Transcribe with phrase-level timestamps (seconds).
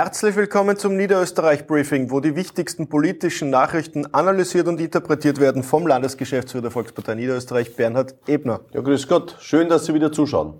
[0.00, 5.88] Herzlich willkommen zum Niederösterreich Briefing, wo die wichtigsten politischen Nachrichten analysiert und interpretiert werden vom
[5.88, 8.60] Landesgeschäftsführer der Volkspartei Niederösterreich, Bernhard Ebner.
[8.70, 9.34] Ja, grüß Gott.
[9.40, 10.54] Schön, dass Sie wieder zuschauen.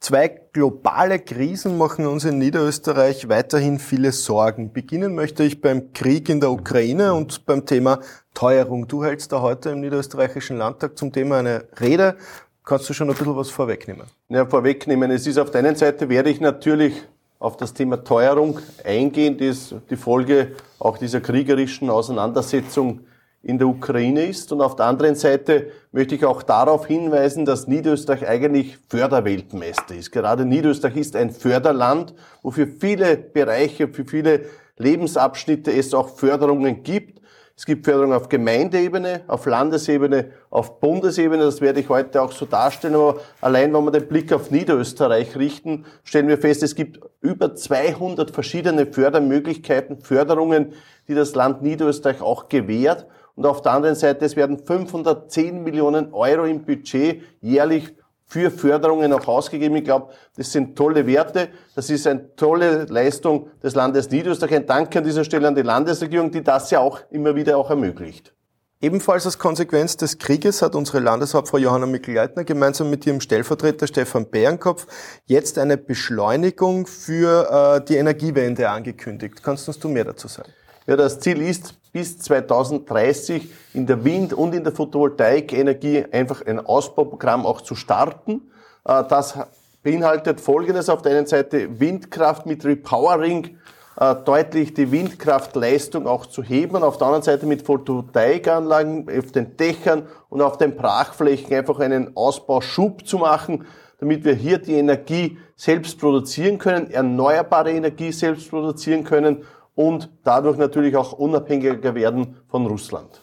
[0.00, 4.72] Zwei globale Krisen machen uns in Niederösterreich weiterhin viele Sorgen.
[4.72, 8.00] Beginnen möchte ich beim Krieg in der Ukraine und beim Thema
[8.34, 8.88] Teuerung.
[8.88, 12.16] Du hältst da heute im Niederösterreichischen Landtag zum Thema eine Rede.
[12.64, 14.08] Kannst du schon ein bisschen was vorwegnehmen?
[14.28, 15.12] Ja, vorwegnehmen.
[15.12, 17.04] Es ist auf der einen Seite werde ich natürlich
[17.38, 23.00] auf das Thema Teuerung eingehen, das die Folge auch dieser kriegerischen Auseinandersetzung
[23.42, 24.52] in der Ukraine ist.
[24.52, 30.10] Und auf der anderen Seite möchte ich auch darauf hinweisen, dass Niederösterreich eigentlich Förderweltmeister ist.
[30.10, 36.82] Gerade Niederösterreich ist ein Förderland, wo für viele Bereiche, für viele Lebensabschnitte es auch Förderungen
[36.82, 37.20] gibt.
[37.58, 41.42] Es gibt Förderung auf Gemeindeebene, auf Landesebene, auf Bundesebene.
[41.42, 42.94] Das werde ich heute auch so darstellen.
[42.94, 47.56] Aber allein, wenn wir den Blick auf Niederösterreich richten, stellen wir fest, es gibt über
[47.56, 50.72] 200 verschiedene Fördermöglichkeiten, Förderungen,
[51.08, 53.08] die das Land Niederösterreich auch gewährt.
[53.34, 57.92] Und auf der anderen Seite, es werden 510 Millionen Euro im Budget jährlich
[58.28, 59.74] für Förderungen auch ausgegeben.
[59.76, 61.48] Ich glaube, das sind tolle Werte.
[61.74, 64.56] Das ist eine tolle Leistung des Landes Niederösterreich.
[64.56, 67.70] Ein Dank an dieser Stelle an die Landesregierung, die das ja auch immer wieder auch
[67.70, 68.34] ermöglicht.
[68.80, 74.26] Ebenfalls als Konsequenz des Krieges hat unsere Landeshauptfrau Johanna Mikl-Leitner gemeinsam mit ihrem Stellvertreter Stefan
[74.26, 74.86] Bärenkopf
[75.26, 79.42] jetzt eine Beschleunigung für äh, die Energiewende angekündigt.
[79.42, 80.52] Kannst du uns mehr dazu sagen?
[80.88, 86.64] Ja, das Ziel ist, bis 2030 in der Wind- und in der Photovoltaikenergie einfach ein
[86.64, 88.50] Ausbauprogramm auch zu starten.
[88.86, 89.38] Äh, das
[89.82, 90.88] beinhaltet Folgendes.
[90.88, 93.58] Auf der einen Seite Windkraft mit Repowering
[94.00, 99.58] äh, deutlich die Windkraftleistung auch zu heben auf der anderen Seite mit Photovoltaikanlagen auf den
[99.58, 103.66] Dächern und auf den Brachflächen einfach einen Ausbauschub zu machen,
[104.00, 109.44] damit wir hier die Energie selbst produzieren können, erneuerbare Energie selbst produzieren können
[109.78, 113.22] und dadurch natürlich auch unabhängiger werden von Russland.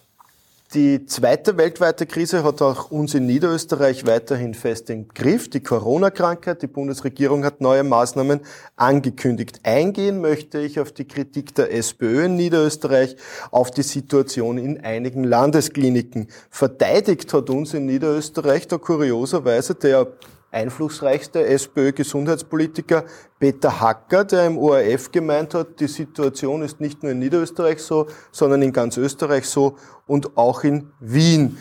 [0.74, 5.50] Die zweite weltweite Krise hat auch uns in Niederösterreich weiterhin fest im Griff.
[5.50, 6.62] Die Corona-Krankheit.
[6.62, 8.40] Die Bundesregierung hat neue Maßnahmen
[8.78, 9.60] angekündigt.
[9.64, 13.18] Eingehen möchte ich auf die Kritik der SPÖ in Niederösterreich,
[13.52, 16.30] auf die Situation in einigen Landeskliniken.
[16.50, 20.08] Verteidigt hat uns in Niederösterreich da kurioserweise der
[20.56, 23.04] einflussreichste SPÖ-Gesundheitspolitiker
[23.38, 28.08] Peter Hacker, der im ORF gemeint hat, die Situation ist nicht nur in Niederösterreich so,
[28.32, 29.76] sondern in ganz Österreich so
[30.08, 31.58] und auch in Wien.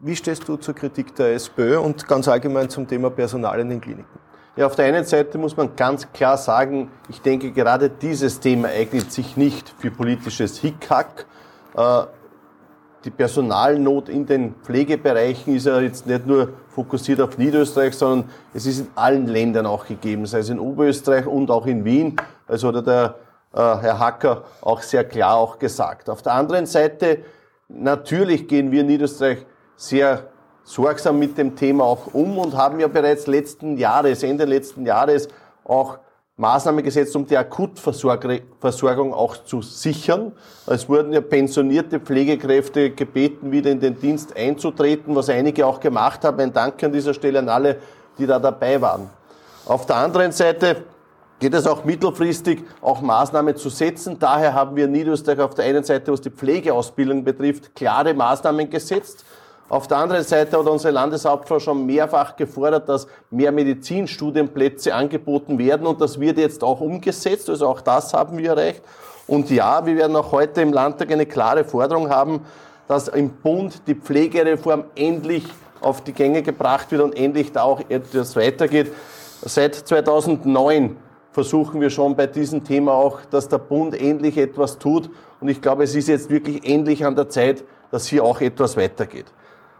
[0.00, 3.80] Wie stehst du zur Kritik der SPÖ und ganz allgemein zum Thema Personal in den
[3.80, 4.18] Kliniken?
[4.54, 8.68] Ja, auf der einen Seite muss man ganz klar sagen, ich denke, gerade dieses Thema
[8.68, 11.26] eignet sich nicht für politisches Hickhack.
[13.04, 18.66] Die Personalnot in den Pflegebereichen ist ja jetzt nicht nur fokussiert auf Niederösterreich, sondern es
[18.66, 22.16] ist in allen Ländern auch gegeben, sei es in Oberösterreich und auch in Wien.
[22.48, 23.14] Also hat der
[23.52, 26.10] äh, Herr Hacker auch sehr klar auch gesagt.
[26.10, 27.20] Auf der anderen Seite,
[27.68, 30.24] natürlich gehen wir in Niederösterreich sehr
[30.64, 35.28] sorgsam mit dem Thema auch um und haben ja bereits letzten Jahres, Ende letzten Jahres
[35.64, 35.98] auch
[36.38, 40.30] Maßnahmen gesetzt, um die Akutversorgung auch zu sichern.
[40.66, 46.24] Es wurden ja pensionierte Pflegekräfte gebeten, wieder in den Dienst einzutreten, was einige auch gemacht
[46.24, 46.38] haben.
[46.38, 47.78] Ein Dank an dieser Stelle an alle,
[48.18, 49.10] die da dabei waren.
[49.66, 50.84] Auf der anderen Seite
[51.40, 54.16] geht es auch mittelfristig, auch Maßnahmen zu setzen.
[54.20, 58.70] Daher haben wir in Niederösterreich auf der einen Seite, was die Pflegeausbildung betrifft, klare Maßnahmen
[58.70, 59.24] gesetzt.
[59.70, 65.86] Auf der anderen Seite hat unsere Landeshauptfrau schon mehrfach gefordert, dass mehr Medizinstudienplätze angeboten werden
[65.86, 67.50] und das wird jetzt auch umgesetzt.
[67.50, 68.82] Also auch das haben wir erreicht.
[69.26, 72.46] Und ja, wir werden auch heute im Landtag eine klare Forderung haben,
[72.86, 75.44] dass im Bund die Pflegereform endlich
[75.82, 78.90] auf die Gänge gebracht wird und endlich da auch etwas weitergeht.
[79.42, 80.96] Seit 2009
[81.32, 85.10] versuchen wir schon bei diesem Thema auch, dass der Bund endlich etwas tut.
[85.40, 88.78] Und ich glaube, es ist jetzt wirklich endlich an der Zeit, dass hier auch etwas
[88.78, 89.26] weitergeht.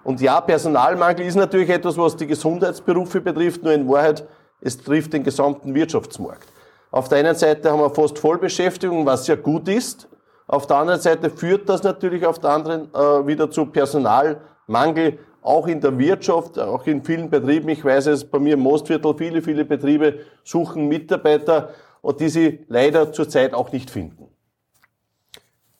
[0.04, 4.27] Und ja, Personalmangel ist natürlich etwas, was die Gesundheitsberufe betrifft, nur in Wahrheit,
[4.60, 6.48] es trifft den gesamten Wirtschaftsmarkt.
[6.91, 10.09] Auf der einen Seite haben wir fast Vollbeschäftigung, was ja gut ist.
[10.47, 15.66] Auf der anderen Seite führt das natürlich auf der anderen äh, wieder zu Personalmangel, auch
[15.66, 17.68] in der Wirtschaft, auch in vielen Betrieben.
[17.68, 22.65] Ich weiß es bei mir im Mostviertel, viele, viele Betriebe suchen Mitarbeiter und die sie
[22.68, 24.28] leider zurzeit auch nicht finden.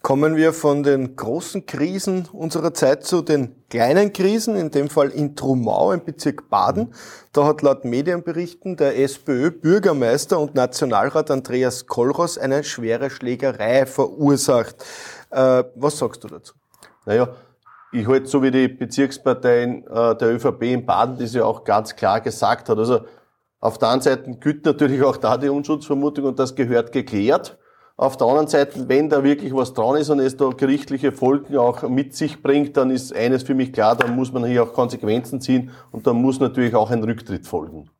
[0.08, 5.10] Kommen wir von den großen Krisen unserer Zeit zu den kleinen Krisen, in dem Fall
[5.10, 6.94] in Trumau im Bezirk Baden.
[7.34, 14.76] Da hat laut Medienberichten der SPÖ-Bürgermeister und Nationalrat Andreas Kolros eine schwere Schlägerei verursacht.
[15.28, 16.55] Äh, was sagst du dazu?
[17.05, 17.28] Naja,
[17.93, 21.94] ich halte so wie die Bezirkspartei äh, der ÖVP in Baden, die sie auch ganz
[21.94, 22.78] klar gesagt hat.
[22.78, 23.00] Also
[23.60, 27.57] Auf der anderen Seite gilt natürlich auch da die Unschutzvermutung und das gehört geklärt.
[28.00, 31.56] Auf der anderen Seite, wenn da wirklich was dran ist und es da gerichtliche Folgen
[31.56, 34.73] auch mit sich bringt, dann ist eines für mich klar, dann muss man hier auch
[34.73, 37.91] Konsequenzen ziehen und dann muss natürlich auch ein Rücktritt folgen.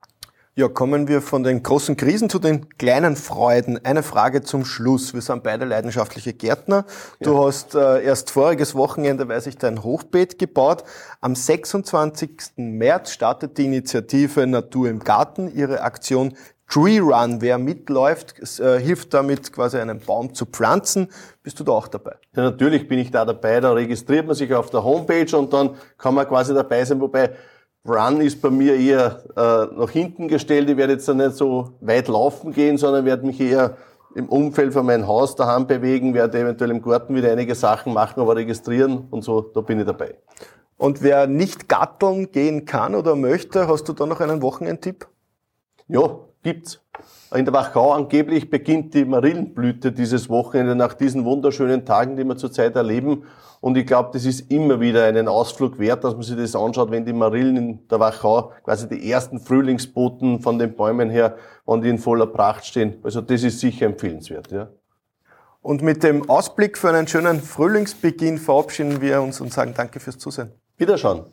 [0.55, 3.85] Ja, kommen wir von den großen Krisen zu den kleinen Freuden.
[3.85, 5.15] Eine Frage zum Schluss.
[5.15, 6.85] Wir sind beide leidenschaftliche Gärtner.
[7.21, 7.47] Du ja.
[7.47, 10.85] hast äh, erst voriges Wochenende, weiß ich, dein Hochbeet gebaut.
[11.21, 12.31] Am 26.
[12.57, 16.35] März startet die Initiative Natur im Garten ihre Aktion
[16.69, 21.09] Tree Run, wer mitläuft, äh, hilft damit quasi einen Baum zu pflanzen.
[21.43, 22.17] Bist du da auch dabei?
[22.37, 23.61] Ja, natürlich bin ich da dabei.
[23.61, 27.01] Da registriert man sich auf der Homepage und dann kann man quasi dabei sein.
[27.01, 27.31] Wobei
[27.87, 30.69] Run ist bei mir eher äh, nach hinten gestellt.
[30.69, 33.77] Ich werde jetzt da nicht so weit laufen gehen, sondern werde mich eher
[34.15, 38.21] im Umfeld von meinem Haus daheim bewegen, werde eventuell im Garten wieder einige Sachen machen,
[38.21, 40.17] aber registrieren und so, da bin ich dabei.
[40.77, 45.07] Und wer nicht gatteln gehen kann oder möchte, hast du da noch einen Wochenendtipp?
[45.89, 46.81] Ja, gibt's.
[47.35, 52.37] In der Wachau angeblich beginnt die Marillenblüte dieses Wochenende nach diesen wunderschönen Tagen, die wir
[52.37, 53.25] zurzeit erleben.
[53.61, 56.91] Und ich glaube, das ist immer wieder einen Ausflug wert, dass man sich das anschaut,
[56.91, 61.37] wenn die Marillen in der Wachau quasi die ersten Frühlingsboten von den Bäumen her,
[61.67, 62.99] wenn die in voller Pracht stehen.
[63.03, 64.69] Also das ist sicher empfehlenswert, ja.
[65.61, 70.19] Und mit dem Ausblick für einen schönen Frühlingsbeginn verabschieden wir uns und sagen Danke fürs
[70.19, 70.53] Zusehen.
[70.77, 71.27] Wiederschauen.